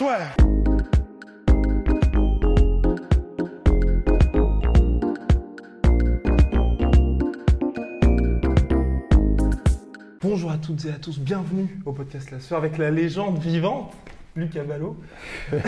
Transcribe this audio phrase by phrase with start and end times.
[0.00, 0.12] Bonjour
[10.50, 13.92] à toutes et à tous, bienvenue au podcast La Soeur avec la légende vivante,
[14.36, 14.96] Lucas Ballot.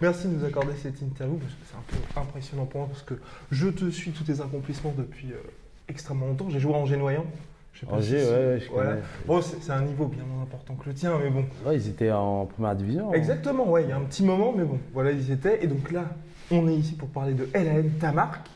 [0.00, 3.04] Merci de nous accorder cette interview parce que c'est un peu impressionnant pour moi parce
[3.04, 3.14] que
[3.52, 5.36] je te suis tous tes accomplissements depuis euh,
[5.86, 6.50] extrêmement longtemps.
[6.50, 7.26] J'ai joué à Angers-Noyant.
[7.72, 8.96] Je sais pas Angers, si- ouais, je voilà.
[9.26, 11.44] Bon, c'est un niveau bien moins important que le tien, mais bon.
[11.64, 13.10] Ouais, ils étaient en première division.
[13.10, 13.14] hein.
[13.14, 15.62] Exactement, ouais, il y a un petit moment, mais bon, voilà, ils étaient.
[15.62, 16.06] Et donc là,
[16.50, 18.48] on est ici pour parler de LAN, ta marque.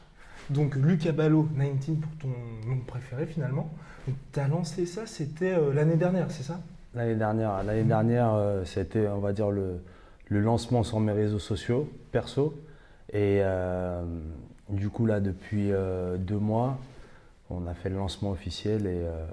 [0.50, 2.28] Donc Lucas Ballot, 19 pour ton
[2.68, 3.70] nom préféré finalement.
[4.32, 6.58] Tu as lancé ça, c'était euh, l'année dernière, c'est ça?
[6.94, 9.80] L'année dernière, l'année dernière, euh, c'était, on va dire, le,
[10.28, 12.54] le lancement sur mes réseaux sociaux, perso.
[13.12, 14.02] Et euh,
[14.68, 15.70] du coup, là, depuis
[16.18, 16.76] deux mois,
[17.52, 19.26] on a fait le lancement officiel et euh,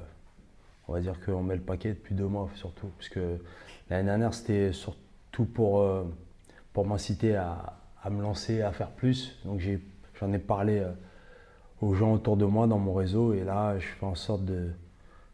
[0.88, 2.88] on va dire qu'on met le paquet depuis deux mois surtout.
[2.98, 3.38] Parce que
[3.90, 6.04] l'année dernière, c'était surtout pour, euh,
[6.74, 9.40] pour m'inciter à, à me lancer, à faire plus.
[9.46, 9.80] Donc j'ai-
[10.20, 10.92] j'en ai parlé euh,
[11.82, 14.70] aux gens autour de moi dans mon réseau et là, je fais en sorte de,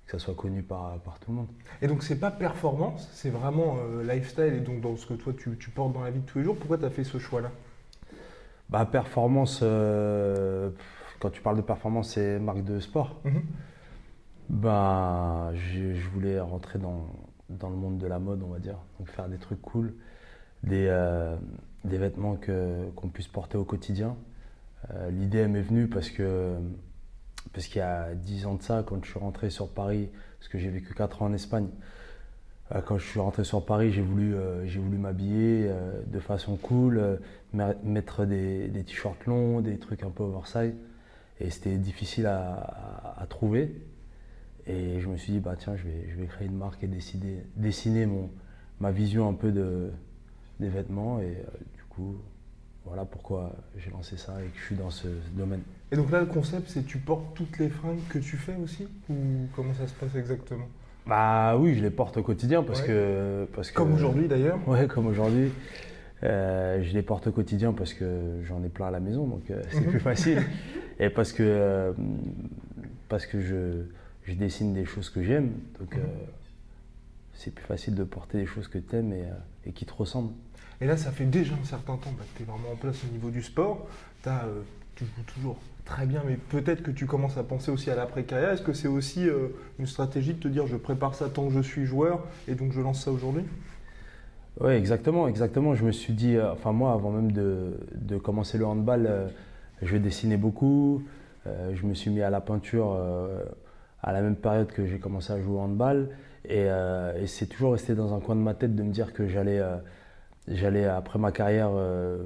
[0.05, 1.47] que ça soit connu par, par tout le monde.
[1.81, 5.33] Et donc c'est pas performance, c'est vraiment euh, lifestyle et donc dans ce que toi
[5.37, 6.55] tu, tu portes dans la vie de tous les jours.
[6.55, 7.49] Pourquoi tu as fait ce choix-là?
[8.69, 10.69] Bah, performance, euh,
[11.25, 13.19] quand tu parles de performance, c'est marque de sport.
[13.25, 13.41] Mhm.
[14.49, 17.07] Ben, je, je voulais rentrer dans,
[17.49, 18.77] dans le monde de la mode, on va dire.
[18.99, 19.95] Donc faire des trucs cool,
[20.63, 21.35] des, euh,
[21.83, 24.15] des vêtements que, qu'on puisse porter au quotidien.
[24.91, 26.53] Euh, L'idée m'est venue parce que
[27.53, 30.09] parce qu'il y a 10 ans de ça, quand je suis rentré sur Paris,
[30.39, 31.67] parce que j'ai vécu 4 ans en Espagne,
[32.73, 36.19] euh, quand je suis rentré sur Paris, j'ai voulu, euh, j'ai voulu m'habiller euh, de
[36.19, 37.17] façon cool, euh,
[37.53, 40.73] me- mettre des, des t-shirts longs, des trucs un peu oversize.
[41.39, 43.71] Et c'était difficile à, à- à trouver.
[44.67, 46.87] Et je me suis dit, bah tiens, je vais, je vais créer une marque et
[46.87, 48.29] décider, dessiner mon,
[48.79, 49.91] ma vision un peu de,
[50.59, 51.19] des vêtements.
[51.19, 51.43] Et euh,
[51.75, 52.15] du coup,
[52.85, 55.61] voilà pourquoi j'ai lancé ça et que je suis dans ce domaine.
[55.91, 58.87] Et donc là le concept c'est tu portes toutes les fringues que tu fais aussi
[59.09, 59.13] Ou
[59.55, 60.65] comment ça se passe exactement?
[61.05, 62.87] Bah oui, je les porte au quotidien parce Ouais.
[62.87, 63.47] que.
[63.55, 65.51] Parce que Comme aujourd'hui d'ailleurs Ouais, comme aujourd'hui.
[66.23, 69.51] Euh, je les porte au quotidien parce que j'en ai plein à la maison, donc
[69.51, 69.89] euh, c'est Mhm.
[69.91, 70.41] plus facile.
[70.99, 71.93] Et parce que, euh,
[73.09, 73.83] parce que je,
[74.23, 76.05] je dessine des choses que j'aime, donc euh,
[77.33, 79.33] c'est plus facile de porter des choses que tu aimes et, euh,
[79.65, 80.33] et qui te ressemblent.
[80.81, 83.03] Et là, ça fait déjà un certain temps bah, que tu es vraiment en place
[83.03, 83.87] au niveau du sport.
[84.95, 88.51] Tu joues toujours très bien, mais peut-être que tu commences à penser aussi à l'après-carrière.
[88.51, 89.27] Est-ce que c'est aussi
[89.77, 92.71] une stratégie de te dire je prépare ça tant que je suis joueur et donc
[92.71, 93.43] je lance ça aujourd'hui?
[94.61, 95.75] Oui, exactement, exactement.
[95.75, 99.27] Je me suis dit, euh, enfin moi, avant même de, de commencer le handball, euh,
[99.81, 101.03] je dessinais beaucoup.
[101.47, 103.43] Euh, je me suis mis à la peinture euh,
[104.01, 106.09] à la même période que j'ai commencé à jouer au handball.
[106.45, 109.13] Et, euh, et c'est toujours resté dans un coin de ma tête de me dire
[109.13, 109.61] que j'allais,
[110.47, 111.71] j'allais après ma carrière,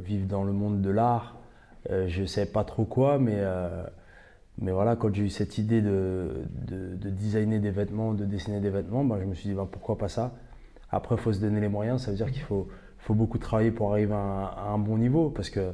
[0.03, 1.37] vivre dans le monde de l'art.
[1.89, 3.41] Je ne savais pas trop quoi, mais,
[4.61, 8.59] mais voilà, quand j'ai eu cette idée de, de, de designer des vêtements, de dessiner
[8.59, 10.33] des vêtements, ben, je me suis dit, ben, pourquoi pas ça?
[10.91, 12.01] Après, il faut se donner les moyens.
[12.03, 12.67] Ça veut dire qu'il faut,
[12.97, 15.29] faut beaucoup travailler pour arriver à un, à un bon niveau.
[15.29, 15.71] Parce que,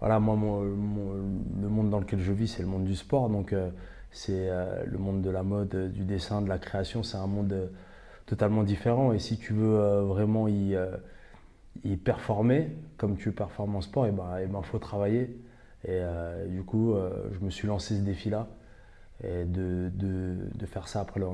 [0.00, 1.14] voilà, moi, mon- mon-
[1.62, 3.28] le monde dans lequel je vis, c'est le monde du sport.
[3.30, 3.70] Donc, euh,
[4.10, 7.02] c'est euh, le monde de la mode, euh, du dessin, de la création.
[7.02, 7.66] C'est un monde euh,
[8.26, 9.12] totalement différent.
[9.12, 10.88] Et si tu veux euh, vraiment y, euh,
[12.04, 15.36] performer, comme tu performes en sport, il ben, ben, faut travailler.
[15.84, 18.48] Et euh, du coup, euh, je me suis lancé ce défi-là.
[19.24, 21.26] De, de, de faire ça après le.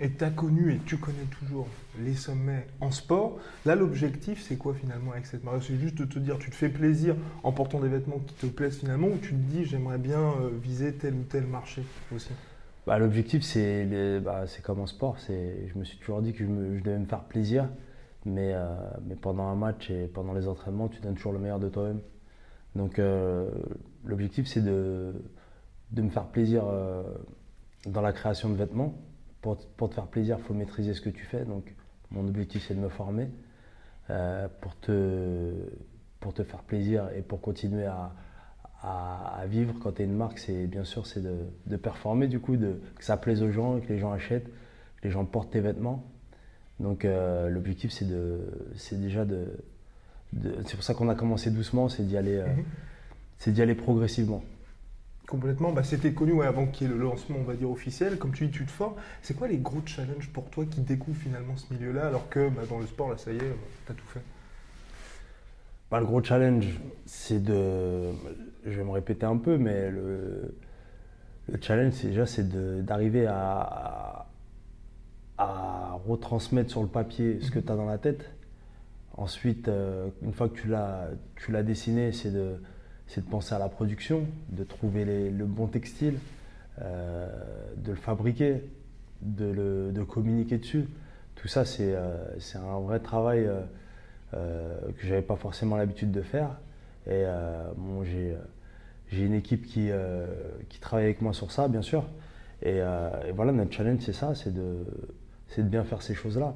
[0.00, 1.68] Et tu as connu et tu connais toujours
[2.00, 3.38] les sommets en sport.
[3.64, 6.56] Là, l'objectif, c'est quoi finalement avec cette marque C'est juste de te dire tu te
[6.56, 7.14] fais plaisir
[7.44, 10.50] en portant des vêtements qui te plaisent finalement ou tu te dis j'aimerais bien euh,
[10.60, 12.32] viser tel ou tel marché aussi?
[12.88, 13.42] Bah, L'objectif,
[14.24, 15.16] bah, c'est comme en sport.
[15.28, 17.68] Je me suis toujours dit que je, devais me faire plaisir.
[18.26, 18.74] Mais, euh,
[19.06, 22.00] mais pendant un match et pendant les entraînements, tu donnes toujours le meilleur de toi-même.
[22.74, 23.48] Donc euh,
[24.04, 25.12] l'objectif, c'est de,
[25.96, 26.64] me faire plaisir
[27.86, 28.98] dans la création de vêtements.
[29.44, 31.44] Pour, te- pour te faire plaisir, il faut maîtriser ce que tu fais.
[31.44, 31.74] Donc
[32.10, 33.28] mon objectif, c'est de me former
[34.08, 35.52] euh, pour, te,
[36.18, 38.12] pour te faire plaisir et pour continuer à,
[38.82, 41.36] à, à vivre quand tu es une marque, c'est bien sûr c'est de,
[41.66, 45.04] de performer du coup, de, que ça plaise aux gens, que les gens achètent, que
[45.04, 46.02] les gens portent tes vêtements.
[46.80, 48.40] Donc l'objectif, c'est de,
[48.76, 49.46] c'est déjà de,
[50.66, 52.64] c'est pour ça qu'on a commencé doucement, c'est d'y aller, mhm.
[53.38, 54.42] c'est d'y aller progressivement.
[55.28, 55.72] Complètement.
[55.72, 58.18] Bah, C'était connu avant qu'il y ait le lancement, on va dire, officiel.
[58.18, 58.94] Comme tu dis, tu te formes.
[59.22, 62.62] C'est quoi les gros challenges pour toi qui découvrent finalement ce milieu-là alors que bah,
[62.68, 63.56] dans le sport, là, ça y est,
[63.86, 64.20] tu as tout fait?
[65.90, 68.10] Bah, Le gros challenge, c'est de.
[68.66, 70.54] Je vais me répéter un peu, mais le,
[71.48, 72.48] le challenge, déjà, c'est
[72.84, 74.26] d'arriver à,
[75.38, 78.30] à, retransmettre sur le papier ce que tu as dans la tête.
[79.16, 80.68] Ensuite, euh, une fois que tu
[81.52, 82.56] l'as dessiné, c'est de
[83.06, 86.18] c'est de penser à la production, de trouver le bon textile,
[86.82, 87.28] euh,
[87.76, 88.62] de le fabriquer,
[89.22, 90.86] de, de, communiquer dessus.
[91.36, 92.16] Tout ça, c'est euh,
[92.56, 93.60] un vrai travail euh,
[94.34, 96.50] euh que je n'avais pas forcément l'habitude de faire.
[97.06, 97.24] Et
[97.76, 98.34] bon, j'ai
[99.12, 99.90] une équipe qui,
[100.70, 102.08] qui travaille avec moi sur ça, bien sûr.
[102.62, 104.86] Et, et voilà, notre challenge, c'est ça, c'est de,
[105.58, 106.54] de bien faire ces choses-là.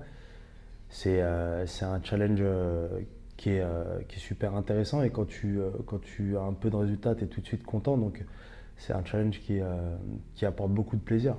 [0.89, 2.43] C'est un challenge
[3.38, 5.02] qui est, euh, qui est super intéressant.
[5.02, 7.46] Et quand tu, euh, quand tu as un peu de résultats, tu es tout de
[7.46, 7.96] suite content.
[7.96, 8.23] Donc
[8.76, 9.96] c'est un challenge qui, euh,
[10.35, 11.37] qui apporte beaucoup de plaisir.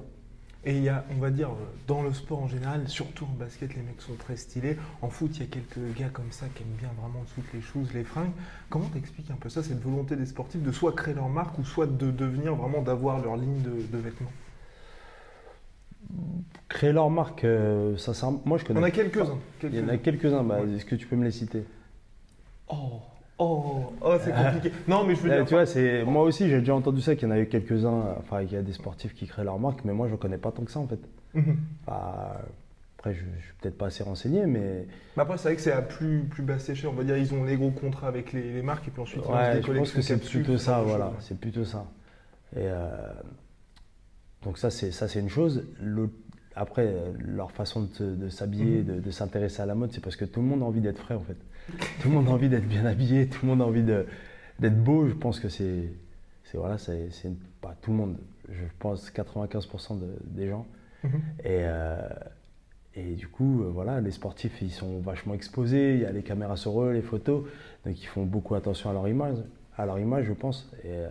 [0.65, 1.51] Et il y a, on va dire,
[1.87, 4.77] dans le sport en général, surtout en basket, les mecs sont très stylés.
[5.01, 7.61] En foot, il y a quelques gars comme ça qui aiment bien vraiment toutes les
[7.61, 8.31] choses, les fringues.
[8.69, 11.63] Comment t'expliques un peu ça, cette volonté des sportifs de soit créer leur marque ou
[11.63, 14.31] soit de devenir vraiment d'avoir leur ligne de, vêtements?
[16.67, 17.45] Créer leur marque,
[17.97, 18.81] ça, ça, moi je connais.
[18.81, 19.39] On a quelques-uns.
[19.63, 20.43] il y en a quelques-uns.
[20.43, 21.63] Bah, Est-ce que tu peux me les citer?
[22.69, 23.01] Oh,
[23.37, 24.71] oh, oh, c'est compliqué.
[24.87, 25.45] non, mais je veux dire.
[25.45, 28.15] Tu vois, c'est moi aussi, j'ai déjà entendu ça qu'il y en a eu quelques-uns.
[28.19, 30.37] Enfin, il y a des sportifs qui créent leur marque, mais moi, je ne connais
[30.37, 30.99] pas tant que ça en fait.
[31.33, 31.57] Mhm.
[31.87, 34.87] après, je, ne suis peut-être pas assez renseigné, mais.
[35.15, 36.89] Mais après, c'est vrai que c'est à plus, plus basse échelle.
[36.89, 39.61] On va dire, ils ont les gros contrats avec les, marques et puis ensuite, ouais,
[39.65, 41.13] je pense que c'est plutôt ça, voilà.
[41.19, 41.85] C'est plutôt ça.
[42.55, 42.87] Et euh,
[44.43, 45.65] donc ça, c'est ça, c'est une chose.
[46.61, 48.99] Après, leur façon de, s'habiller, mhm.
[48.99, 51.15] de s'intéresser à la mode, c'est parce que tout le monde a envie d'être frais
[51.15, 51.37] en fait
[52.01, 55.07] tout le monde a envie d'être bien habillé, tout le monde a envie d'être beau.
[55.07, 55.91] Je pense que c'est,
[56.53, 57.09] voilà, c'est
[57.61, 58.17] pas tout le monde.
[58.49, 60.65] Je pense 95% des gens.
[61.03, 61.11] Mhm.
[61.41, 62.09] Et, euh,
[62.95, 65.93] et du coup, euh, voilà, les sportifs, ils sont vachement exposés.
[65.93, 67.45] Il y a les caméras sur eux, les photos,
[67.85, 69.37] donc ils font beaucoup attention à leur image,
[69.77, 70.71] à leur image, je pense.
[70.83, 71.09] Et, euh,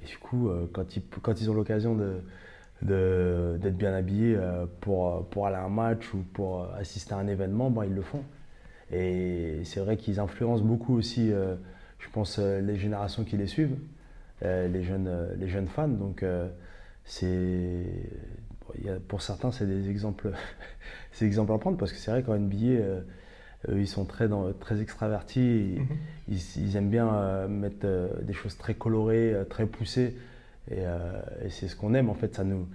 [0.00, 2.22] et du coup, quand ils, quand ils ont l'occasion de
[2.82, 4.36] d'être bien habillés
[4.80, 8.02] pour, pour aller à un match ou pour assister à un événement, ben, ils le
[8.02, 8.22] font.
[8.92, 11.54] Et c'est vrai qu'ils influencent beaucoup aussi, euh,
[11.98, 13.76] je pense, euh, les générations qui les suivent,
[14.44, 15.88] euh, les, jeunes, les jeunes fans.
[15.88, 16.24] Donc,
[17.04, 17.84] c'est
[19.08, 20.30] pour certains, c'est des exemples,
[21.12, 23.02] c'est exemples à prendre parce que c'est vrai qu'en NBA,
[23.72, 25.78] ils sont très, dans, très extravertis,
[26.28, 27.86] ils, aiment bien mettre
[28.22, 30.16] des choses très colorées, très poussées,
[30.70, 30.82] et,
[31.44, 32.34] et c'est ce qu'on aime en fait.
[32.34, 32.66] Ça nous,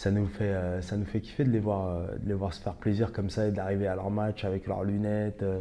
[0.00, 2.54] ça nous fait, euh, ça nous fait kiffer de les, voir, euh, de les voir
[2.54, 5.60] se faire plaisir comme ça et d'arriver à leur match avec leurs lunettes, euh,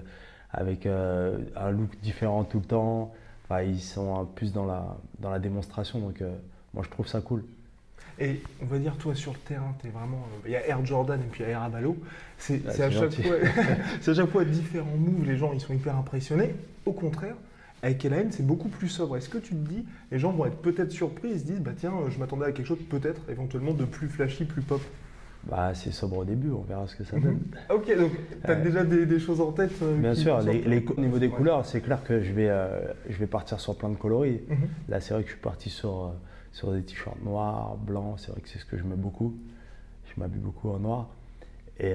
[0.53, 3.13] avec un look différent tout le temps.
[3.43, 6.23] Enfin, ils sont plus dans la, dans la démonstration, donc
[6.73, 7.43] moi je trouve ça cool.
[8.17, 10.25] Et on va dire, toi sur le terrain, es vraiment.
[10.45, 11.97] Il y a Air Jordan et puis il y a Air Abalo.
[12.37, 13.35] C'est à, chaque fois,
[14.07, 16.55] à chaque fois différents moves, les gens ils sont hyper impressionnés.
[16.85, 17.35] Au contraire,
[17.81, 19.17] avec Elaine, c'est beaucoup plus sobre.
[19.17, 21.71] Est-ce que tu te dis, les gens vont être peut-être surpris, ils se disent, bah
[21.75, 24.81] tiens, je m'attendais à quelque chose peut-être éventuellement de plus flashy, plus pop
[25.43, 27.35] bah, c'est sobre au début, on verra ce que ça donne.
[27.35, 27.75] Mhm.
[27.75, 28.11] ok, donc
[28.43, 31.65] tu as déjà des, choses en tête euh, Bien sûr, les, au niveau des couleurs,
[31.65, 34.41] c'est clair que je vais, euh, je vais partir sur plein de coloris.
[34.49, 34.57] Mhm.
[34.89, 36.09] Là, c'est vrai que je suis parti sur, euh,
[36.51, 39.33] sur des t-shirts noirs, blancs, c'est vrai que c'est ce que je mets beaucoup.
[40.13, 41.09] Je m'habille beaucoup en noir.
[41.79, 41.93] Et,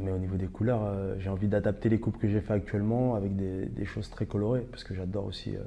[0.00, 3.14] mais au niveau des couleurs, euh, j'ai envie d'adapter les coupes que j'ai fait actuellement
[3.14, 5.60] avec des, choses très colorées, parce que j'adore aussi, euh,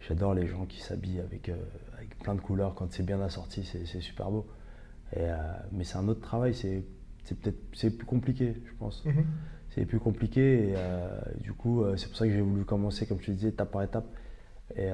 [0.00, 1.56] j'adore les gens qui s'habillent avec, euh,
[1.96, 2.74] avec plein de couleurs.
[2.74, 4.46] Quand c'est bien assorti, c'est super beau.
[5.16, 5.26] Et,
[5.70, 6.82] mais c'est un autre travail, c'est
[7.40, 9.04] peut-être c'est plus compliqué, je pense.
[9.04, 9.24] Mhm.
[9.70, 13.26] C'est plus compliqué, et du coup, c'est pour ça que j'ai voulu commencer, comme je
[13.26, 14.06] te disais, étape par étape.
[14.74, 14.90] Et,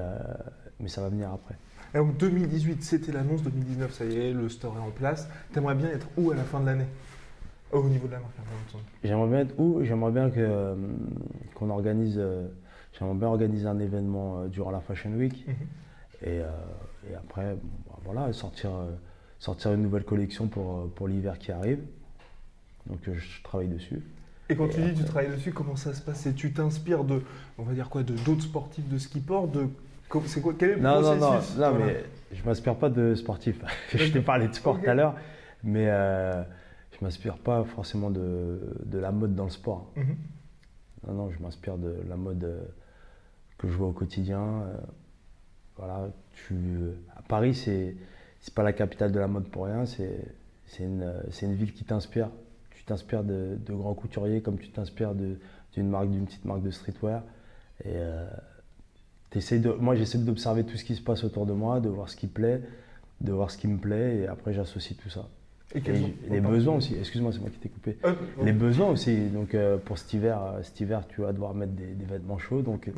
[0.79, 1.55] mais ça va venir après.
[1.95, 5.27] donc 2018, c'était l'annonce, 2019, ça y est, le store est en place.
[5.51, 6.87] T'aimerais bien être où à la fin de l'année?
[7.79, 8.33] Au niveau de la marque,
[9.03, 9.83] J'aimerais bien être où?
[9.83, 10.75] J'aimerais bien que, euh,
[11.55, 12.47] qu'on organise, euh,
[12.97, 15.45] j'aimerais bien organiser un événement euh, durant la Fashion Week.
[15.47, 15.55] Mhm.
[16.25, 16.37] et,
[17.09, 18.69] et, après, bah, voilà, sortir,
[19.39, 21.79] sortir une nouvelle collection pour, pour l'hiver qui arrive.
[22.87, 24.01] Donc je travaille dessus.
[24.49, 26.25] Et quand tu dis tu travailles dessus, comment ça se passe?
[26.25, 27.21] Et tu t'inspires de,
[27.57, 29.67] on va dire quoi, de d'autres sportifs de ski port de
[30.25, 33.15] c'est quoi Quel est le non, processus Non, non, non, mais je m'inspire pas de
[33.15, 33.59] sportifs.
[33.93, 35.15] je t'ai parlé de sport tout à l'heure,
[35.63, 35.87] mais
[37.03, 39.91] je m'inspire pas forcément de, de, la mode dans le sport.
[39.97, 40.15] Mhm.
[41.05, 42.63] Non, non, je m'inspire de la mode euh,
[43.57, 44.39] que je vois au quotidien.
[44.39, 44.77] Euh,
[45.75, 46.55] voilà, tu,
[47.17, 47.95] à Paris, c'est
[48.39, 49.85] c'est pas la capitale de la mode pour rien.
[49.85, 50.29] C'est
[50.79, 52.29] une, ville qui t'inspire.
[52.71, 57.21] tu t'inspires de, grands couturiers comme tu t'inspires d'une marque, d'une petite marque de streetwear.
[57.85, 57.99] Et
[59.33, 62.15] de, moi, j'essaie d'observer tout ce qui se passe autour de moi, de voir ce
[62.15, 62.61] qui plaît,
[63.19, 65.27] de voir ce qui me plaît, et après, j'associe tout ça.
[65.75, 65.81] Et,
[66.29, 67.97] les besoins aussi, excuse-moi, c'est moi qui t'ai coupé.
[68.05, 71.55] Euh, les besoins aussi, donc euh, pour cet hiver, euh, cet hiver, tu vas devoir
[71.55, 72.93] mettre des, vêtements chauds, donc mhm.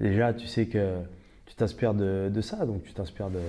[0.00, 0.98] déjà, tu sais que
[1.46, 3.40] tu t'inspires de, ça, donc tu t'inspires de,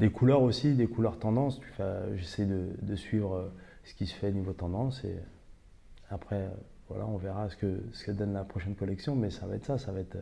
[0.00, 1.60] des couleurs aussi, des couleurs tendances.
[2.16, 3.50] J'essaie de, de, suivre
[3.84, 5.16] ce qui se fait niveau tendance, et
[6.10, 6.48] après,
[6.88, 9.64] voilà, on verra ce que, ce que donne la prochaine collection, mais ça va être
[9.64, 10.16] ça, ça va être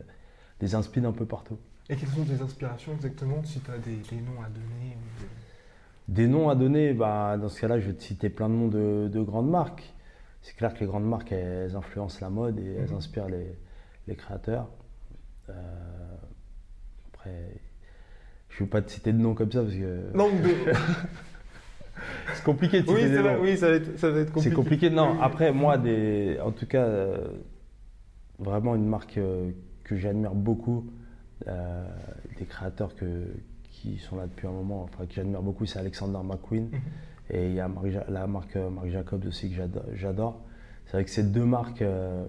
[0.59, 1.57] des inspirations un peu partout.
[1.89, 5.25] Et quelles sont tes inspirations exactement, si tu as des, noms à donner des...
[6.27, 9.21] noms à donner, bah, dans ce cas-là, je vais te citer plein de noms de,
[9.21, 9.93] grandes marques.
[10.41, 12.97] C'est clair que les grandes marques, elles, influencent la mode et elles mhm.
[12.97, 14.67] inspirent les, créateurs.
[15.49, 15.53] Euh,
[17.13, 17.61] après,
[18.49, 20.11] je ne vais pas te citer de noms comme ça parce que.
[20.13, 20.73] Non, mais...
[22.33, 23.41] c'est compliqué de citer oui, des noms.
[23.41, 24.41] Oui, ça va, être, compliqué.
[24.41, 24.89] C'est compliqué.
[24.89, 27.27] Non, après, moi, des, en tout cas, euh,
[28.39, 29.17] vraiment une marque.
[29.17, 29.51] Euh,
[29.83, 30.89] que j'admire beaucoup,
[31.45, 33.25] des créateurs que,
[33.81, 36.69] qui sont là depuis un moment, enfin que j'admire beaucoup, c'est Alexander McQueen.
[36.71, 36.79] Mhm.
[37.31, 37.69] Et il y a
[38.09, 39.55] la marque euh, Marc Jacobs aussi que
[39.93, 40.41] j'adore.
[40.85, 42.25] C'est vrai que ces deux marques, euh,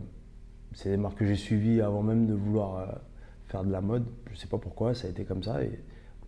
[0.74, 3.00] c'est des marques que j'ai suivies avant même de vouloir
[3.48, 4.04] faire de la mode.
[4.28, 5.62] Je ne sais pas pourquoi, ça a été comme ça.
[5.62, 5.78] Et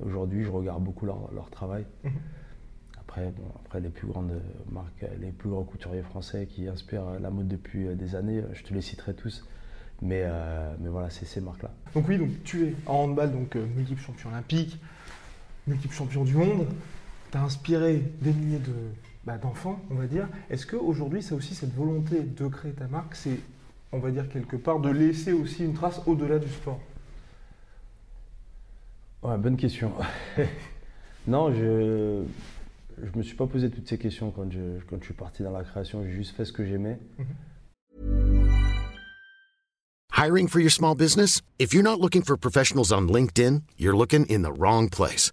[0.00, 1.86] aujourd'hui, je regarde beaucoup leur, leur travail.
[2.02, 2.12] Mhm.
[3.00, 4.40] Après, bon, après, les plus grandes
[4.70, 8.74] marques, les plus grands couturiers français qui inspirent la mode depuis des années, je te
[8.74, 9.44] les citerai tous.
[10.02, 11.70] Mais, euh, mais voilà, c'est ces marques-là.
[11.94, 14.78] Donc oui, donc tu es en handball, donc euh, multiple champion olympique,
[15.66, 16.66] multiple champion du monde.
[17.30, 18.75] Tu as inspiré des milliers de,
[19.25, 20.28] bah, d'enfants, on va dire.
[20.50, 23.38] Est-ce qu'aujourd'hui, ça aussi, cette volonté de créer ta marque, c'est,
[23.92, 26.80] on va dire quelque part, de laisser aussi une trace au-delà du sport?
[29.23, 29.92] Ouais, bonne question.
[31.26, 32.23] non, je
[32.99, 35.52] ne me suis pas posé toutes ces questions quand je, quand je suis parti dans
[35.52, 36.04] la création.
[36.04, 36.99] J'ai juste fait ce que j'aimais.
[37.18, 37.26] Mhm.
[40.16, 41.42] Hiring for your small business?
[41.59, 45.33] If you're not looking for professionals on LinkedIn, you're looking in the wrong place.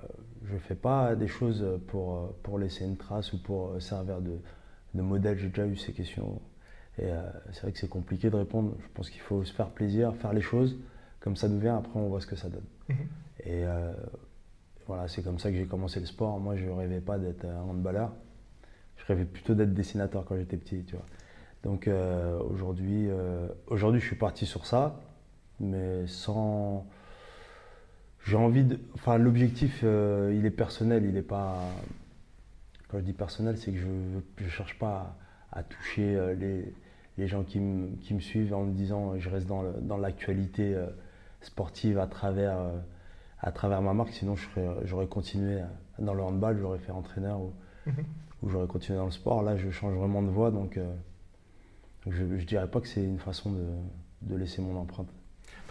[0.51, 4.39] je ne fais pas des choses pour, pour laisser une trace ou pour servir de,
[4.93, 5.37] de modèle.
[5.37, 6.41] J'ai déjà eu ces questions.
[6.97, 8.75] Et euh, c'est vrai que c'est compliqué de répondre.
[8.79, 10.77] Je pense qu'il faut se faire plaisir, faire les choses
[11.19, 11.77] comme ça nous vient.
[11.77, 12.65] Après, on voit ce que ça donne.
[12.89, 12.95] Mhm.
[13.45, 13.93] Et euh,
[14.87, 16.39] voilà, c'est comme ça que j'ai commencé le sport.
[16.39, 18.11] Moi, je ne rêvais pas d'être un handballeur.
[18.97, 21.05] Je rêvais plutôt d'être dessinateur quand j'étais petit, tu vois.
[21.63, 21.87] Donc
[22.49, 23.07] aujourd'hui,
[23.67, 24.99] aujourd'hui, je suis parti sur ça,
[25.59, 26.87] mais sans
[28.25, 28.79] j'ai envie de.
[28.93, 31.57] Enfin, l'objectif, euh, il est personnel, il n'est pas.
[32.87, 35.15] Quand je dis personnel, c'est que je ne cherche pas
[35.51, 36.73] à, toucher euh, les,
[37.17, 37.59] les, gens qui,
[38.01, 40.87] qui, me suivent en me disant je reste dans l'actualité euh,
[41.41, 42.57] sportive à travers,
[43.39, 44.35] à travers ma marque, sinon
[44.83, 45.61] j'aurais continué
[45.99, 47.53] dans le handball, j'aurais fait entraîneur ou,
[47.85, 48.05] mhm.
[48.43, 49.41] ou j'aurais continué dans le sport.
[49.41, 50.77] Là, je change vraiment de voie, donc
[52.07, 53.65] je ne dirais pas que c'est une façon de,
[54.21, 55.09] de laisser mon empreinte.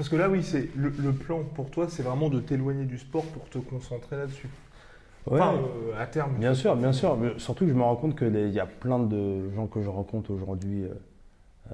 [0.01, 3.23] Parce que là, oui, c'est le, plan pour toi, c'est vraiment de t'éloigner du sport
[3.23, 4.49] pour te concentrer là-dessus.
[5.27, 6.39] Enfin, euh, à terme.
[6.39, 7.19] Bien sûr, bien sûr.
[7.19, 9.91] Mais surtout que je me rends compte qu'il y a plein de gens que je
[9.91, 10.95] rencontre aujourd'hui euh,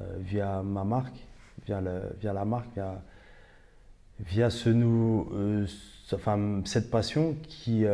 [0.00, 1.14] euh, via ma marque,
[1.66, 1.80] via,
[2.20, 3.00] via la marque, via,
[4.18, 5.28] via ce nous,
[6.12, 7.84] enfin, cette passion qui,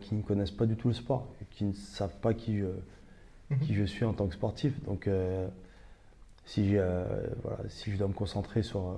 [0.00, 2.64] qui ne connaissent pas du tout le sport, qui ne savent pas qui je,
[3.50, 3.58] mhm.
[3.58, 4.72] qui je suis en tant que sportif.
[4.84, 5.06] Donc,
[6.46, 6.76] si,
[7.42, 8.94] voilà, si je dois me concentrer sur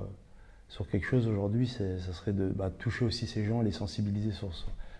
[0.68, 4.50] sur quelque chose aujourd'hui, ça serait de bah, toucher aussi ces gens, les sensibiliser sur,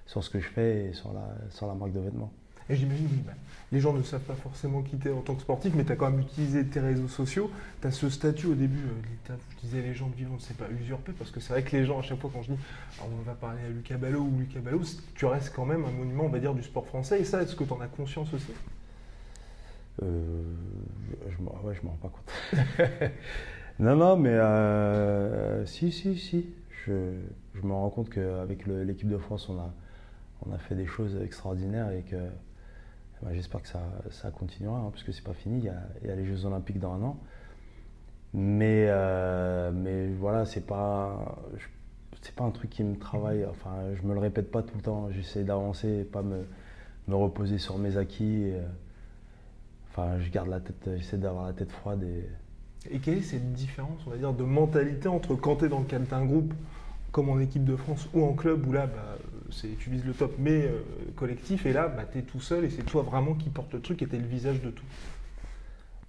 [0.07, 2.33] sur, ce que je fais et sur la, sur la marque de vêtements.
[2.71, 3.35] Et j'imagine, oui, bah,
[3.73, 6.11] les gens ne savent pas forcément quitter en tant que sportif, mais tu as quand
[6.11, 7.51] même utilisé tes réseaux sociaux.
[7.83, 10.71] Tu as ce statut au début, euh, je disais les gens de vivant, c'est pas
[10.71, 12.59] usurpé, parce que c'est vrai que les gens, à chaque fois, quand je dis
[13.03, 14.83] on va parler à Lucas Ballot ou Lucas Ballot,
[15.15, 17.21] tu restes quand même un monument, on va dire, du sport français.
[17.21, 18.53] Et ça, est-ce que tu en as conscience aussi?
[20.03, 20.43] Euh,
[21.29, 23.11] je, ouais, je m'en rends pas compte.
[23.81, 26.47] Non, non, mais euh, si, si, si.
[26.87, 26.93] Je,
[27.63, 29.73] me rends compte qu'avec l'équipe de France, on a,
[30.47, 32.17] on a fait des choses extraordinaires et que
[33.23, 35.59] bah, j'espère que ça, ça continuera, hein, parce que c'est pas fini.
[35.59, 37.19] Il y, a, les Jeux Olympiques dans un an.
[38.35, 41.37] Mais, euh, mais voilà, c'est pas.
[42.23, 44.83] C'est pas un truc qui me travaille, enfin je me le répète pas tout le
[44.83, 46.47] temps, j'essaie d'avancer et pas me,
[47.07, 48.51] me reposer sur mes acquis.
[48.53, 48.63] Euh,
[49.91, 52.25] enfin je garde la tête, j'essaie d'avoir la tête froide et,
[52.91, 55.79] Et quelle est cette différence, on va dire, de mentalité entre quand tu es dans
[55.81, 56.53] le cadre d'un groupe,
[57.13, 59.17] comme en équipe de France, ou en club, où là, bah,
[59.51, 60.81] c'est, tu vises le top, mais euh,
[61.17, 63.81] collectif, et là, bah, tu es tout seul, et c'est toi vraiment qui porte le
[63.81, 64.85] truc, et tu es le visage de tout.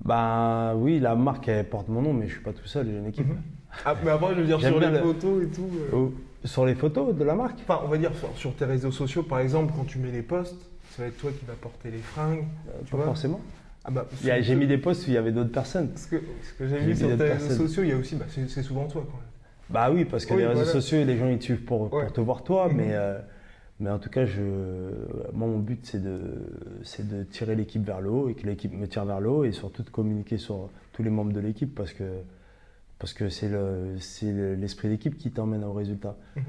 [0.04, 2.98] Bah oui, la marque, elle porte mon nom, mais je suis pas tout seul, j'ai
[2.98, 3.28] une équipe.
[3.28, 3.38] Mhm.
[3.86, 5.70] Ah, mais après, je veux dire, sur les photos et tout.
[5.74, 6.14] euh, Oh,
[6.44, 9.24] Sur les photos de la marque Enfin, on va dire, sur, sur tes réseaux sociaux,
[9.24, 10.56] par exemple, quand tu mets les posts,
[10.92, 12.44] ça va être toi qui vas porter les fringues.
[12.86, 13.06] tu Pas vois.
[13.08, 13.40] forcément.
[13.88, 15.92] Ah bah, J'ai mis des posts où il y avait d'autres personnes.
[15.96, 16.22] Ce que,
[16.60, 19.06] j'ai vu mis sur tes réseaux sociaux, il y a aussi, bah, c'est, souvent toi.
[19.10, 19.20] Quoi.
[19.70, 20.72] Bah oui, parce que Oui, les réseaux voilà.
[20.74, 22.76] sociaux, les gens ils te suivent pour, te voir toi, Mhm.
[22.78, 23.20] mais, euh,
[23.80, 24.42] mais en tout cas, je,
[25.34, 26.20] moi mon but c'est de,
[26.84, 29.44] c'est de tirer l'équipe vers le haut et que l'équipe me tire vers le haut
[29.44, 32.04] et surtout de communiquer sur tous les membres de l'équipe parce que
[33.00, 36.16] parce que c'est le, c'est le- l'esprit d'équipe qui t'emmène au résultat.
[36.36, 36.44] Mhm.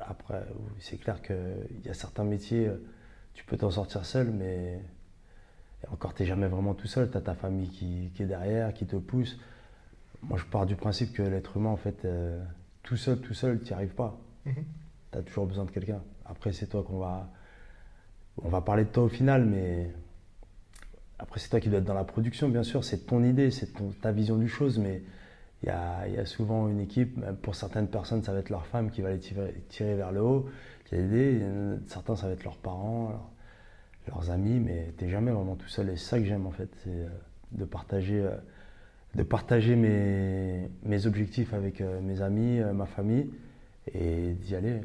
[0.00, 0.42] Après,
[0.78, 1.36] c'est clair qu'il
[1.84, 2.76] y a certains métiers, euh,
[3.34, 4.80] tu peux t'en sortir seul, mais
[5.84, 7.10] et encore, tu n'es jamais vraiment tout seul.
[7.10, 9.38] Tu as ta famille qui, qui est derrière, qui te pousse.
[10.22, 12.42] Moi, je pars du principe que l'être humain, en fait, euh,
[12.82, 14.18] tout seul, tout seul, tu n'y arrives pas.
[14.46, 14.64] Mhm.
[15.12, 16.02] Tu as toujours besoin de quelqu'un.
[16.24, 17.30] Après, c'est toi qu'on va.
[18.42, 19.92] On va parler de toi au final, mais.
[21.20, 22.84] Après, c'est toi qui dois être dans la production, bien sûr.
[22.84, 25.02] C'est ton idée, c'est ta vision du chose, mais
[25.62, 28.38] il y a, il y a souvent une équipe, même pour certaines personnes, ça va
[28.38, 30.48] être leur femme qui va les tirer, tirer vers le haut,
[30.84, 31.42] qui va aider.
[31.88, 33.32] Certains, ça va être leurs parents,
[34.08, 35.90] leurs amis, mais tu n'es jamais vraiment tout seul.
[35.90, 37.08] Et c'est ça que j'aime, en fait, c'est euh,
[37.52, 38.30] de partager, euh,
[39.14, 43.30] de partager mes, mes objectifs avec euh, mes amis, ma famille,
[43.94, 44.80] et d'y aller.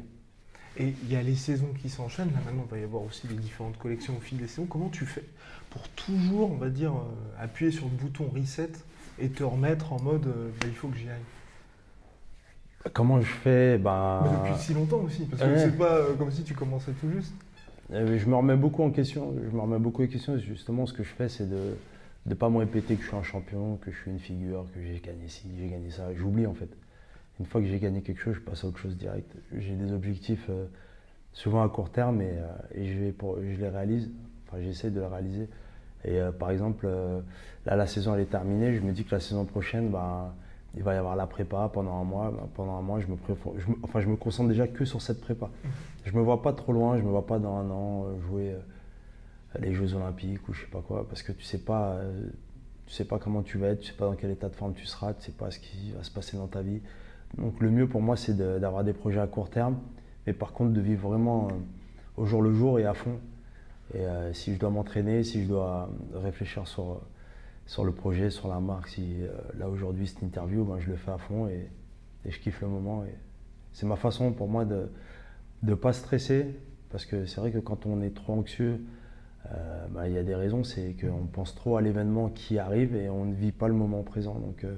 [0.76, 2.32] Et il y a les saisons qui s'enchaînent.
[2.32, 4.66] Là, maintenant, il va y avoir aussi les différentes collections au fil des saisons.
[4.66, 5.24] Comment tu fais
[5.70, 6.92] pour toujours, on va dire,
[7.38, 8.70] appuyer sur le bouton reset
[9.18, 12.90] et te remettre en mode bah, il faut que j'y aille?
[12.92, 13.78] Comment je fais?
[13.78, 15.58] Ben, Mais depuis si longtemps aussi, parce que ouais.
[15.58, 17.32] c'est pas comme si tu commençais tout juste.
[17.92, 19.34] Euh, Je me remets beaucoup en question.
[19.42, 20.36] Je me remets beaucoup en question.
[20.38, 21.76] Justement, ce que je fais, c'est de
[22.26, 24.80] ne pas me répéter que je suis un champion, que je suis une figure, que
[24.82, 26.14] j'ai gagné ci, j'ai gagné ça.
[26.14, 26.68] J'oublie en fait.
[27.40, 29.30] Une fois que j'ai gagné quelque chose, je passe à autre chose direct.
[29.58, 30.66] J'ai des objectifs euh,
[31.32, 34.10] souvent à court terme et, euh, et je, les réalise.
[34.46, 35.48] Enfin, j'essaie de les réaliser.
[36.06, 36.86] Et par exemple,
[37.64, 38.74] là, la saison elle est terminée.
[38.74, 40.34] Je me dis que la saison prochaine, ben,
[40.76, 42.30] il va y avoir la prépa pendant un mois.
[42.30, 44.84] Ben, pendant un mois, je me, pré- je me- enfin, je me concentre déjà que
[44.84, 45.50] sur cette prépa.
[46.04, 48.52] Je me vois pas trop loin, je me vois pas dans un an euh, jouer
[48.52, 48.58] euh,
[49.60, 52.26] les Jeux Olympiques ou je sais pas quoi, parce que tu sais pas, euh,
[52.86, 54.74] tu sais pas comment tu vas être, tu sais pas dans quel état de forme
[54.74, 56.80] tu seras, tu sais pas ce qui va se passer dans ta vie.
[57.38, 59.76] Donc le mieux pour moi c'est de- d'avoir des projets à court terme,
[60.26, 61.48] mais par contre de vivre vraiment
[62.16, 63.18] au jour le jour et à fond.
[63.94, 67.00] Et euh, si je dois m'entraîner, si je dois réfléchir sur,
[67.66, 70.96] sur le projet, sur la marque, si euh, là aujourd'hui cette interview, ben, je le
[70.96, 71.70] fais à fond et,
[72.26, 73.04] je kiffe le moment.
[73.74, 74.88] C'est ma façon pour moi de
[75.62, 76.58] ne pas stresser,
[76.90, 78.80] parce que c'est vrai que quand on est trop anxieux,
[79.52, 82.96] euh, ben, il y a des raisons, c'est qu'on pense trop à l'événement qui arrive
[82.96, 84.38] et on ne vit pas le moment présent.
[84.38, 84.74] Donc euh,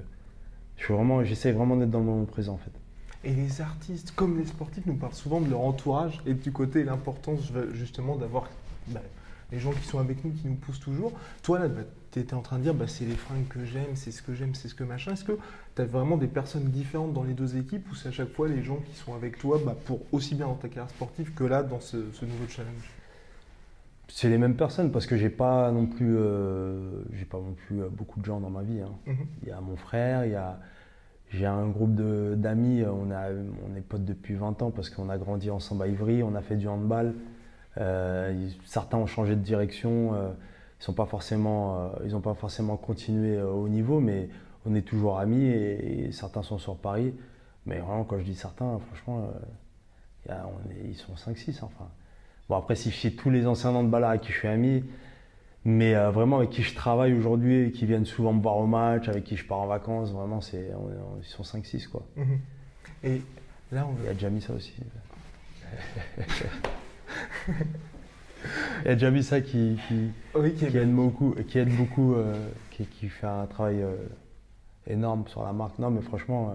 [0.75, 2.71] je vraiment, j'essaie vraiment d'être dans le moment présent en fait.
[3.23, 6.83] Et les artistes, comme les sportifs, nous parlent souvent de leur entourage et du côté
[6.83, 8.49] l'importance justement d'avoir
[8.89, 9.01] bah,
[9.51, 11.13] les gens qui sont avec nous, qui nous poussent toujours.
[11.43, 11.67] Toi, là,
[12.11, 14.33] tu étais en train de dire, bah, c'est les fringues que j'aime, c'est ce que
[14.33, 15.13] j'aime, c'est ce que machin.
[15.13, 15.37] Est-ce que
[15.75, 18.47] tu as vraiment des personnes différentes dans les deux équipes ou c'est à chaque fois
[18.47, 21.43] les gens qui sont avec toi bah, pour aussi bien dans ta carrière sportive que
[21.43, 22.91] là, dans ce, ce nouveau challenge?
[24.09, 27.81] C'est les mêmes personnes parce que j'ai pas non plus, euh, j'ai pas non plus
[27.81, 28.81] euh, beaucoup de gens dans ma vie.
[28.81, 28.91] hein.
[29.05, 29.15] Mhm.
[29.43, 30.59] Il y a mon frère, il y a,
[31.29, 35.17] j'ai un groupe d'amis, on, a, on est potes depuis 20 ans parce qu'on a
[35.17, 37.13] grandi ensemble à Ivry, on a fait du handball.
[37.77, 40.29] Euh, certains ont changé de direction, euh,
[40.79, 44.29] ils sont pas forcément, euh, ils n'ont pas forcément continué euh, au niveau, mais
[44.65, 47.13] on est toujours amis et, et certains sont sur Paris.
[47.65, 49.39] Mais vraiment, quand je dis certains, franchement, euh,
[50.25, 51.61] il y a- on est- ils sont 5-6.
[51.63, 51.87] Enfin.
[52.49, 54.83] Bon, après, si je cite tous les anciens handballeurs avec qui je suis ami,
[55.65, 59.09] mais euh, vraiment avec qui je travaille aujourd'hui qui viennent souvent me voir au match,
[59.09, 60.71] avec qui je pars en vacances, vraiment, c'est,
[61.19, 62.03] ils sont 5-6 quoi.
[62.15, 62.39] Mhm.
[63.03, 63.21] Et
[63.73, 64.73] là, on Il y a déjà mis ça aussi.
[68.85, 71.57] Il y a déjà mis ça qui, qui, Oui, qui est qui aide beaucoup, qui
[71.57, 72.33] aide beaucoup, euh,
[72.71, 73.95] qui, qui fait un travail euh,
[74.87, 75.79] énorme sur la marque.
[75.79, 76.53] Non, mais franchement, euh,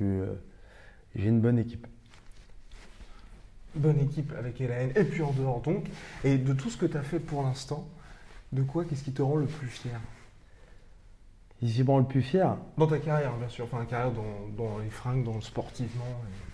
[0.00, 0.24] je
[1.16, 1.86] j'ai une bonne équipe.
[3.74, 5.86] bonne équipe avec Elaine et puis en dehors donc.
[6.24, 7.88] Et de tout ce que tu as fait pour l'instant,
[8.52, 10.00] de quoi, qu'est-ce qui te rend le plus fier?
[11.62, 13.64] Ici, bon, le plus fier, Dans ta carrière, bien sûr.
[13.64, 16.04] Enfin, carrière dans, dans les fringues, dans le sportivement.
[16.28, 16.53] et-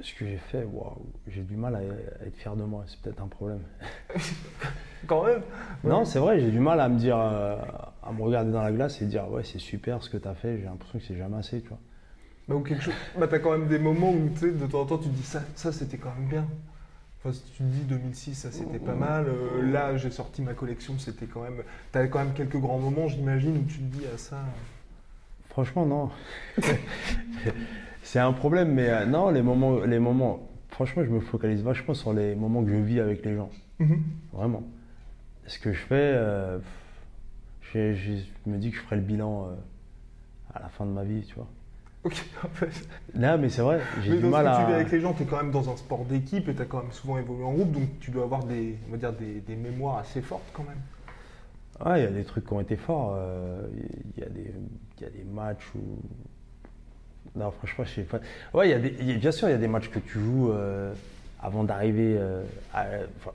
[0.00, 2.84] ce que j'ai fait, waouh, j'ai du mal à, à être fier de moi.
[2.86, 3.62] C'est peut-être un problème.
[5.06, 5.42] Quand même
[5.84, 7.56] Non, c'est vrai, j'ai du mal à me dire, euh,
[8.02, 10.34] à me regarder dans la glace et dire, ouais, c'est super ce que tu as
[10.34, 10.58] fait.
[10.58, 11.78] J'ai l'impression que c'est jamais assez, tu vois.
[12.48, 12.94] Bah, ou quelque chose.
[13.18, 15.14] Bah, t'as quand même des moments où, tu sais, de temps en temps, tu te
[15.14, 16.46] dis ça, ça c'était quand même bien.
[17.32, 19.26] si tu te dis 2006, ça c'était pas mal.
[19.28, 21.62] Euh, là, j'ai sorti ma collection, c'était quand même.
[21.92, 24.38] T'avais quand même quelques grands moments, j'imagine, où tu te dis à ça.
[25.56, 26.10] Franchement, non.
[28.02, 30.46] c'est un problème, mais euh, non, les moments, les moments.
[30.68, 33.48] Franchement, je me focalise vachement sur les moments que je vis avec les gens.
[33.78, 34.02] Mhm.
[34.34, 34.62] Vraiment.
[35.46, 36.58] Ce que je fais, euh,
[37.72, 39.54] je, je me dis que je ferai le bilan euh,
[40.52, 41.48] à la fin de ma vie, tu vois.
[42.04, 42.86] Ok, en fait.
[43.14, 45.00] Non, mais c'est vrai, j'ai Mais du dans mal ce que tu vis avec les
[45.00, 47.16] gens, tu es quand même dans un sport d'équipe et tu as quand même souvent
[47.16, 50.20] évolué en groupe, donc tu dois avoir des, on va dire, des, des mémoires assez
[50.20, 50.82] fortes quand même.
[51.90, 53.18] Ouais, il y a des trucs qui ont été forts.
[54.16, 54.52] Il y, a des-
[54.98, 55.98] il y a des matchs où.
[57.38, 58.20] Non, franchement, je sais pas.
[58.54, 60.50] Ouais, il y a des, bien sûr, il y a des matchs que tu joues
[60.52, 60.92] euh,
[61.42, 62.16] avant d'arriver.
[62.18, 63.32] euh, enfin,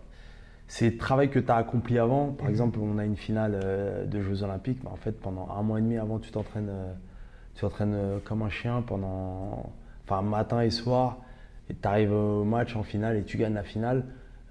[0.67, 2.27] c'est le travail que tu as accompli avant.
[2.31, 2.51] Par Mhm.
[2.51, 4.79] exemple, on a une finale euh, de Jeux Olympiques.
[4.83, 6.71] Mais en fait, pendant un mois et demi avant, tu t'entraînes
[7.53, 9.71] tu t'entraînes, comme un chien pendant.
[10.05, 11.17] Enfin, matin et soir.
[11.69, 14.05] Et tu arrives au match en finale et tu gagnes la finale.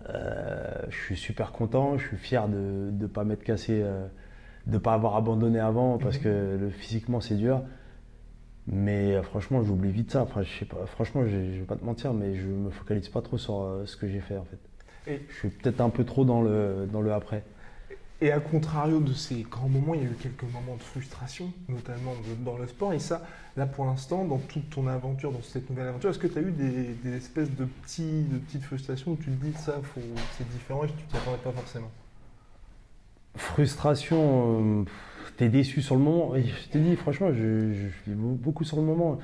[0.09, 3.85] Je suis super content, je suis fier de ne pas m'être cassé,
[4.67, 6.23] de ne pas avoir abandonné avant parce Mhm.
[6.23, 7.63] que le, physiquement c'est dur.
[8.67, 10.23] Mais euh, franchement, j'oublie vite ça.
[10.23, 13.09] Enfin, je sais pas, franchement, je ne vais pas te mentir, mais je me focalise
[13.09, 14.59] pas trop sur euh, ce que j'ai fait en fait.
[15.11, 17.43] Et- Je suis peut-être un peu trop dans le, dans le après.
[18.23, 21.51] Et à contrario de ces grands moments, il y a eu quelques moments de frustration,
[21.71, 22.13] notamment
[22.45, 22.93] dans le sport.
[22.93, 23.23] Et ça,
[23.57, 26.43] là pour l'instant, dans toute ton aventure, dans cette nouvelle aventure, est-ce que tu as
[26.43, 29.81] eu des, des espèces de, petits, de petites frustrations où tu te dis ça,
[30.37, 31.91] c'est différent et tu t'y attendais pas forcément?
[33.37, 34.85] Frustration, euh,
[35.37, 36.35] t'es déçu sur le moment.
[36.35, 39.19] Et je t'ai dit, franchement, je, suis beau- beaucoup sur le moment.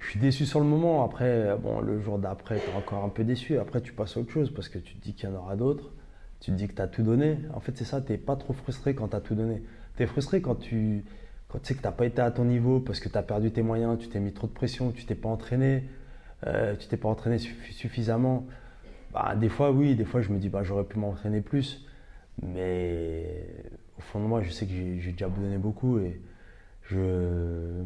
[0.00, 1.04] Je suis déçu sur le moment.
[1.04, 3.58] Après, bon, le jour d'après, t'es encore un peu déçu.
[3.58, 5.56] Après, tu passes à autre chose parce que tu te dis qu'il y en aura
[5.56, 5.92] d'autres.
[6.40, 7.38] Tu te dis que t'as tout donné.
[7.54, 9.62] En fait, c'est ça, t'es pas trop frustré quand t'as tout donné.
[9.96, 11.04] T'es frustré quand tu,
[11.48, 13.96] quand sais que t'as pas été à ton niveau parce que t'as perdu tes moyens,
[13.98, 15.84] tu t'es mis trop de pression, tu t'es pas entraîné,
[16.46, 18.46] euh, tu t'es pas entraîné suffi- suffisamment.
[19.14, 21.86] Bah, des fois, oui, des fois, je me dis, bah, j'aurais pu m'entraîner plus.
[22.40, 23.46] Mais
[23.98, 26.20] au fond de moi, je sais que j'ai déjà donné beaucoup et
[26.90, 27.82] je.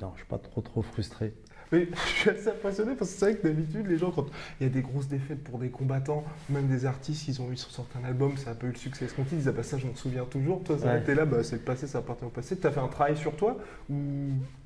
[0.00, 1.34] Non, je suis pas trop trop frustré.
[1.72, 4.26] Mais je suis assez impressionné parce que c'est vrai que d'habitude, les gens, quand
[4.60, 7.56] il y a des grosses défaites pour des combattants, même des artistes, ils ont eu
[7.56, 9.76] sur certains albums, ça a pas eu le succès escompté, ils disent ah bah ça
[9.76, 10.62] je m'en souviens toujours.
[10.62, 11.02] Toi, ça Ouais.
[11.02, 12.56] t'es là, bah, c'est le passé, ça appartient au passé.
[12.56, 13.58] T'as fait un travail sur toi
[13.90, 13.96] ou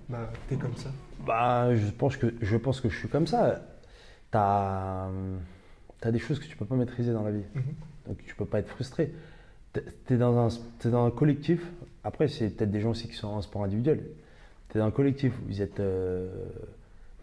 [0.09, 0.91] bah, t'es comme ça?
[1.27, 3.63] Bah, je pense que je pense que je suis comme ça.
[4.31, 5.09] T'as
[6.05, 7.63] as des choses que tu peux pas maîtriser dans la vie, Mhm.
[8.07, 9.13] Donc tu peux pas être frustré.
[9.73, 10.49] T'es es dans
[10.85, 11.63] un collectif.
[12.05, 14.03] Après, c'est peut-être des gens aussi qui sont en sport individuel.
[14.69, 15.33] T'es dans un collectif.
[15.47, 16.29] Vous êtes euh,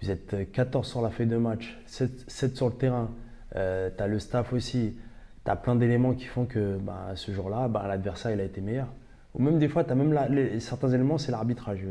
[0.01, 3.09] vous êtes 14 sur la feuille de match, 7, 7 sur le terrain.
[3.55, 4.95] Euh, t'as le staff aussi.
[5.43, 8.87] T'as plein d'éléments qui font que bah, ce jour-là, bah, l'adversaire a été meilleur.
[9.35, 11.81] Ou même des fois, t'as même la- certains éléments, c'est l'arbitrage.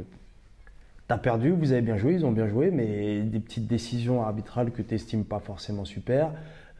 [1.06, 4.70] T'as perdu, vous avez bien joué, ils ont bien joué, mais des petites décisions arbitrales
[4.70, 6.32] que tu n'estimes pas forcément super.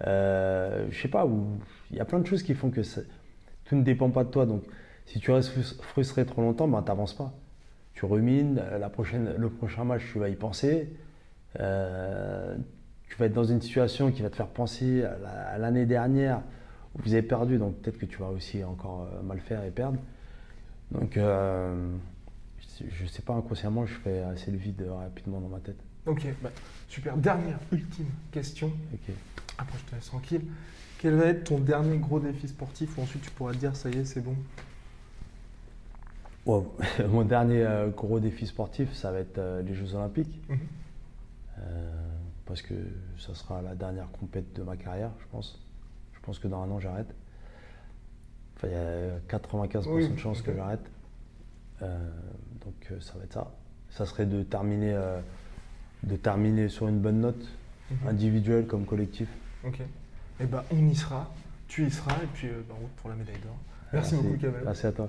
[0.06, 1.26] Euh, je sais pas,
[1.90, 2.82] il y a plein de choses qui font que
[3.64, 4.46] tout ne dépend pas de toi.
[4.46, 4.62] Donc,
[5.06, 7.32] si tu restes frus- frustré trop longtemps, ben, tu n'avances pas.
[7.94, 10.92] Tu rumines, euh, la prochaine, le prochain match, tu vas y penser.
[11.60, 12.56] Euh,
[13.08, 15.86] tu vas être dans une situation qui va te faire penser à la- à l'année
[15.86, 16.42] dernière
[16.94, 19.70] où vous avez perdu, donc peut-être que tu vas aussi encore euh, mal faire et
[19.70, 19.98] perdre.
[20.92, 25.76] Donc, je sais pas, inconsciemment, je fais assez le vide rapidement dans ma tête.
[26.08, 26.50] Ok, bah,
[26.88, 27.16] super.
[27.18, 28.68] Dernière, ultime question.
[28.94, 29.14] Ok.
[29.58, 30.42] Après, je te laisse tranquille.
[30.98, 33.90] Quel va être ton dernier gros défi sportif où ensuite tu pourras te dire ça
[33.90, 34.34] y est, c'est bon?
[36.46, 36.74] Wow.
[37.10, 40.40] Mon dernier euh, gros défi sportif, ça va être euh, les Jeux Olympiques.
[40.48, 40.58] Mhm.
[41.58, 41.92] Euh,
[42.46, 42.74] parce que
[43.18, 45.60] ça sera la dernière compète de ma carrière, je pense.
[46.14, 47.14] Je pense que dans un an, j'arrête.
[48.56, 50.90] Enfin, il y a 95% Oui, de chances que j'arrête.
[51.80, 53.52] Donc, ça va être ça.
[53.90, 54.98] Ça serait de terminer,
[56.02, 57.48] de terminer sur une bonne note,
[57.90, 58.08] Mhm.
[58.08, 59.28] individuelle comme collectif.
[59.66, 59.80] Ok.
[60.40, 61.32] Eh ben, on y sera.
[61.68, 62.14] Tu y seras.
[62.22, 63.56] Et puis, euh, bah, en route pour la médaille d'or.
[63.92, 64.62] Merci, beaucoup, Kamel.
[64.64, 65.08] Merci à toi.